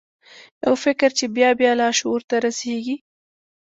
[0.63, 2.95] یو فکر چې بیا بیا لاشعور ته رسیږي